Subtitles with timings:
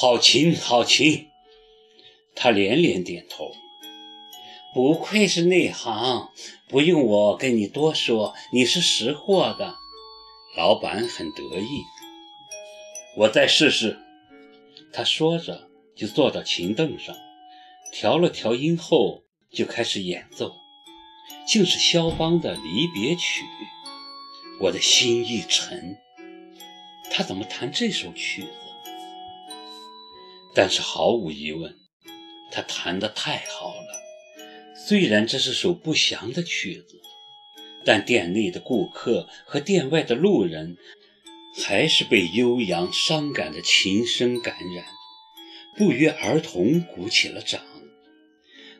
[0.00, 1.28] 好琴，好琴。
[2.34, 3.52] 他连连点头。
[4.72, 6.30] 不愧是内行，
[6.70, 9.76] 不用我跟你多说，你是识货的。
[10.56, 11.82] 老板很得意。
[13.18, 13.98] 我再试试。
[14.90, 17.14] 他说着，就坐到琴凳上，
[17.92, 20.54] 调了调音后，就开始演奏，
[21.46, 23.44] 竟是肖邦的离别曲。
[24.62, 25.98] 我的心一沉，
[27.10, 28.48] 他怎么弹这首曲子？
[30.60, 31.74] 但是毫无疑问，
[32.52, 33.98] 他弹得太好了。
[34.86, 37.00] 虽然这是首不祥的曲子，
[37.82, 40.76] 但店内的顾客和店外的路人。
[41.64, 44.84] 还是被悠扬伤感的琴声感染，
[45.76, 47.60] 不约而同鼓起了掌。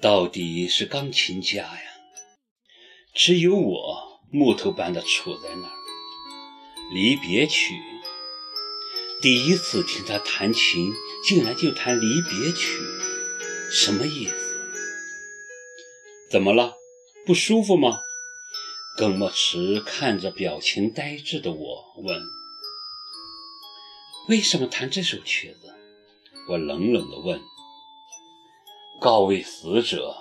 [0.00, 1.82] 到底是钢琴家呀！
[3.12, 5.72] 只有我木头般的杵在那儿。
[6.94, 7.74] 离别曲，
[9.24, 10.92] 第一次听他弹琴，
[11.26, 12.78] 竟然就弹离别曲，
[13.70, 14.60] 什么意思？
[16.30, 16.74] 怎么了？
[17.24, 18.00] 不舒服吗？
[18.98, 22.22] 耿墨池看着表情呆滞的我问。
[24.28, 25.74] 为什么弹这首曲子？
[26.50, 27.40] 我冷冷地问。
[29.00, 30.14] 告慰死者。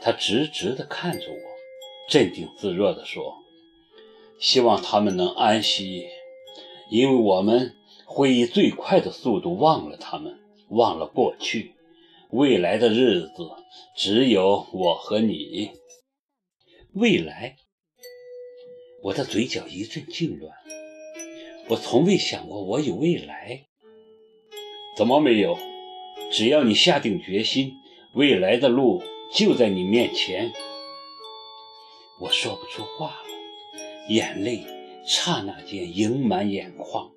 [0.00, 1.40] 他直直地看着我，
[2.08, 3.42] 镇定自若地说
[4.38, 6.06] ：“希望他们能安息，
[6.94, 11.74] 因为我们会以最快的速度忘了他们，忘了过去。
[12.30, 13.50] 未来的日子
[13.96, 15.72] 只有我和你。
[16.92, 17.56] 未来。”
[19.02, 20.52] 我的嘴角一阵痉挛。
[21.68, 23.66] 我从未想过我有未来，
[24.96, 25.58] 怎么没有？
[26.30, 27.72] 只要你下定决心，
[28.14, 30.52] 未来的路就在你面前。
[32.20, 34.64] 我说不出话了，眼泪
[35.06, 37.10] 刹那间盈满眼眶。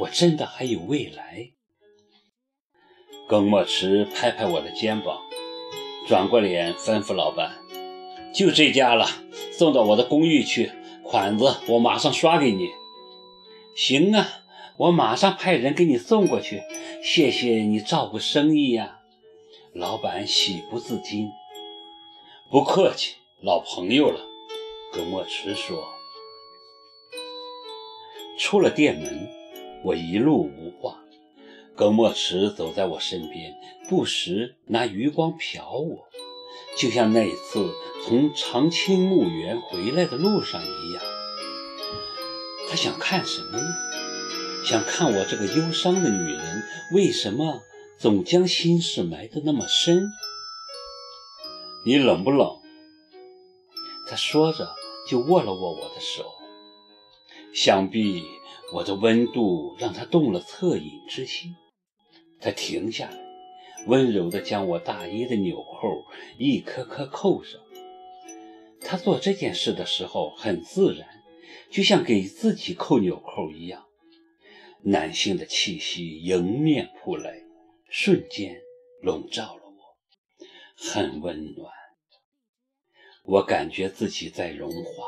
[0.00, 1.50] 我真的还有未来？
[3.28, 5.20] 耿墨池拍拍我的肩膀，
[6.06, 7.58] 转过脸吩咐老板
[8.34, 9.06] ：“就这家了，
[9.52, 10.72] 送到我的公寓去，
[11.04, 12.70] 款子我马上刷给你。”
[13.76, 14.26] 行啊，
[14.78, 16.62] 我马上派人给你送过去。
[17.04, 18.98] 谢谢你照顾生意呀，
[19.72, 21.28] 老板喜不自禁。
[22.50, 24.20] 不客气，老朋友了。
[24.92, 25.97] 耿墨池说。
[28.38, 29.28] 出了店门，
[29.82, 31.02] 我一路无话。
[31.76, 33.54] 耿墨池走在我身边，
[33.88, 36.08] 不时拿余光瞟我，
[36.76, 41.02] 就像那次从长青墓园回来的路上一样。
[42.68, 43.66] 他想看什么呢？
[44.64, 46.62] 想看我这个忧伤的女人
[46.92, 47.62] 为什么
[47.98, 50.08] 总将心事埋得那么深？
[51.84, 52.60] 你冷不冷？
[54.08, 54.74] 他说着
[55.08, 56.37] 就握了握我的手。
[57.54, 58.22] 想必
[58.72, 61.54] 我的温度让他动了恻隐之心。
[62.40, 63.18] 他停下来，
[63.86, 66.04] 温柔地将我大衣的纽扣
[66.38, 67.60] 一颗颗扣上。
[68.80, 71.08] 他做这件事的时候很自然。
[71.70, 73.84] 就像给自己扣纽扣一样，
[74.82, 77.42] 男性的气息迎面扑来，
[77.90, 78.56] 瞬间
[79.02, 79.80] 笼罩了我，
[80.76, 81.70] 很温暖。
[83.24, 85.04] 我感觉自己在融化，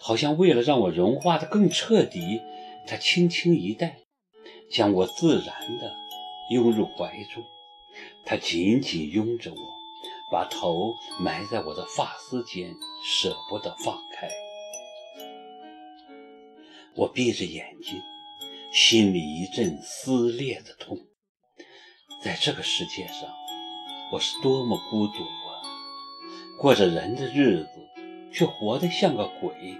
[0.00, 2.40] 好像为了让我融化的更彻底，
[2.86, 3.98] 他轻轻一带，
[4.70, 5.94] 将我自然的
[6.50, 7.42] 拥入怀中。
[8.24, 9.56] 他紧紧拥着我，
[10.30, 14.28] 把头埋在我的发丝间，舍不得放开。
[16.94, 18.00] 我闭着眼睛，
[18.72, 20.98] 心里一阵撕裂的痛。
[22.22, 23.28] 在这个世界上，
[24.12, 25.60] 我是多么孤独啊！
[26.60, 27.81] 过着人的日子，
[28.32, 29.76] 却活得像个鬼，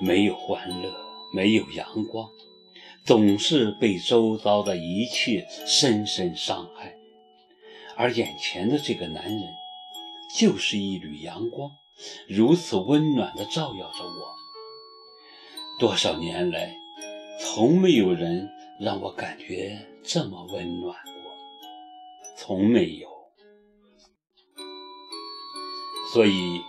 [0.00, 0.94] 没有欢乐，
[1.32, 2.28] 没有阳光，
[3.04, 6.94] 总是被周遭的一切深深伤害。
[7.96, 9.42] 而眼前的这个男人，
[10.36, 11.70] 就是一缕阳光，
[12.28, 14.34] 如此温暖地照耀着我。
[15.78, 16.74] 多少年来，
[17.40, 18.48] 从没有人
[18.80, 21.32] 让我感觉这么温暖过，
[22.36, 23.08] 从没有。
[26.12, 26.60] 所以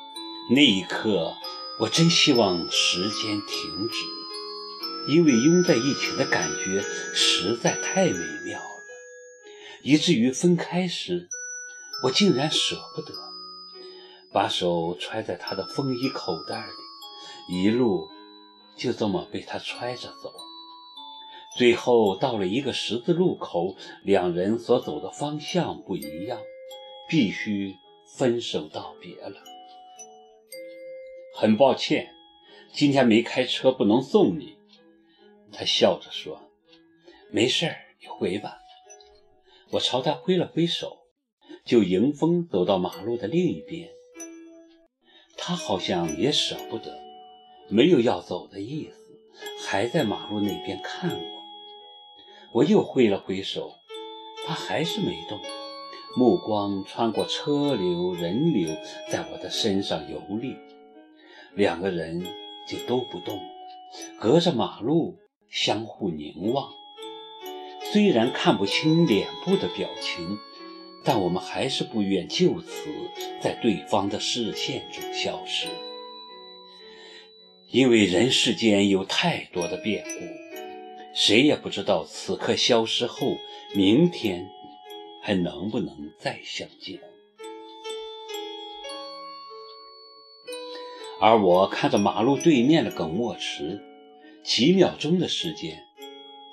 [0.52, 1.34] 那一刻，
[1.80, 6.84] 我真希望时间停止，因为拥在一起的感觉
[7.14, 8.84] 实在太美妙了，
[9.82, 11.28] 以至于分开时，
[12.04, 13.14] 我竟然舍不得，
[14.32, 16.68] 把手揣在他的风衣口袋
[17.50, 18.10] 里，一路。
[18.78, 20.34] 就这么被他揣着走，
[21.58, 26.38] 最后到了一个十字路口，两人所走的方向不一样，
[27.08, 27.74] 必须
[28.18, 29.55] 分手道别了。
[31.38, 32.14] 很抱歉，
[32.72, 34.56] 今天没开车，不能送你。
[35.52, 36.50] 他笑着说
[37.30, 38.58] ：“没事儿，你回吧。
[39.72, 41.00] 我朝他挥了挥手，
[41.66, 43.90] 就迎风走到马路的另一边。
[45.36, 46.98] 他好像也舍不得，
[47.68, 51.26] 没有要走的意思，还在马路那边看我。
[52.54, 53.74] 我又挥了挥手，
[54.48, 55.38] 他还是没动，
[56.16, 58.74] 目光穿过车流人流，
[59.12, 60.56] 在我的身上游历。
[61.56, 62.22] 两个人
[62.68, 63.42] 就都不动，
[64.20, 65.18] 隔着马路
[65.50, 66.74] 相互凝望。
[67.94, 70.38] 虽然看不清脸部的表情，
[71.06, 72.90] 但我们还是不愿就此
[73.42, 75.68] 在对方的视线中消失，
[77.70, 80.26] 因为人世间有太多的变故，
[81.14, 83.38] 谁也不知道此刻消失后，
[83.74, 84.50] 明天
[85.22, 87.00] 还能不能再相见。
[91.20, 93.82] 而我看着马路对面的耿墨池，
[94.44, 95.84] 几秒钟的时间，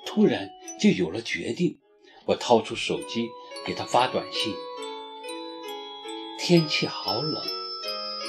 [0.05, 0.49] 突然
[0.79, 1.77] 就有了决定。
[2.25, 3.27] 我掏出手机
[3.65, 4.55] 给他发短信
[6.39, 7.43] ：“天气好冷，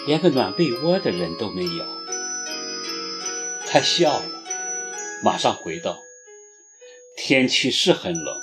[0.08, 1.84] 连个暖被窝的人都没有。”
[3.68, 4.26] 他笑了，
[5.22, 5.96] 马上回道
[7.16, 8.36] ：“天气是很冷，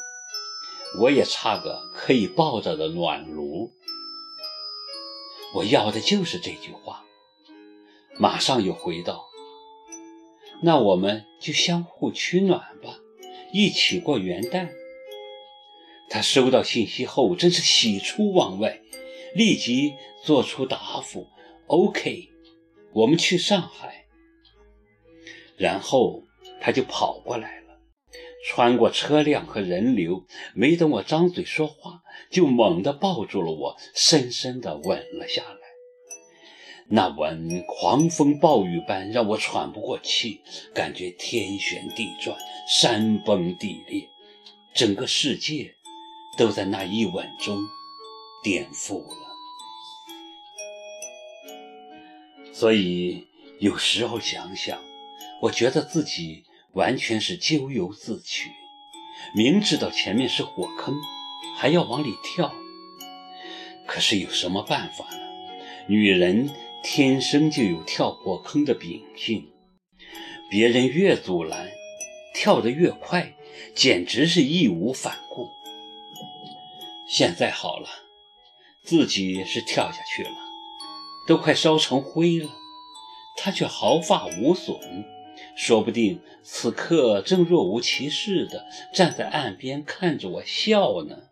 [1.02, 3.70] 我也差个可以抱着的暖炉。”
[5.54, 7.04] 我要的就是这句话。
[8.18, 9.28] 马上又回道
[10.62, 13.00] ：“那我们就相互取暖吧，
[13.52, 14.70] 一起过元旦。”
[16.10, 18.82] 他收到信息后真是喜出望外，
[19.34, 21.28] 立即做出答复
[21.68, 22.30] ：“OK，
[22.94, 24.06] 我们去上海。”
[25.58, 26.24] 然后
[26.60, 27.80] 他就跑过来了，
[28.46, 35.61] 穿过车辆和人流，没等我张嘴说话，就猛地抱住了我，深深地吻了下来。
[36.94, 40.42] 那晚狂风暴雨般让我喘不过气，
[40.74, 44.10] 感觉天旋地转，山崩地裂，
[44.74, 45.74] 整个世界
[46.38, 47.58] 都在那一吻中
[48.44, 49.16] 颠覆了。
[52.52, 53.26] 所以
[53.62, 54.78] 有时候想想，
[55.42, 58.50] 我觉得自己完全是咎由自取，
[59.34, 60.94] 明知道前面是火坑，
[61.58, 62.54] 还要往里跳。
[63.88, 65.22] 可是有什么办法呢？
[65.88, 66.50] 女人。
[66.84, 69.52] 天生就有跳火坑的秉性，
[70.50, 71.70] 别人越阻拦，
[72.34, 73.36] 跳得越快，
[73.76, 75.48] 简直是义无反顾。
[77.08, 77.88] 现在好了，
[78.84, 80.32] 自己是跳下去了，
[81.28, 82.50] 都快烧成灰了，
[83.38, 84.76] 他却毫发无损，
[85.56, 91.31] 说不定此刻正若无其事地站在岸边看着我笑呢。